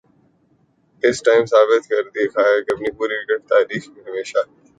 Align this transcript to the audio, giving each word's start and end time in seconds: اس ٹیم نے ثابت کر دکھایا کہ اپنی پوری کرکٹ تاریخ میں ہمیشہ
اس 1.03 1.17
ٹیم 1.25 1.39
نے 1.39 1.45
ثابت 1.45 1.83
کر 1.89 2.01
دکھایا 2.15 2.59
کہ 2.61 2.73
اپنی 2.73 2.91
پوری 2.97 3.23
کرکٹ 3.25 3.47
تاریخ 3.49 3.87
میں 3.89 4.03
ہمیشہ 4.09 4.39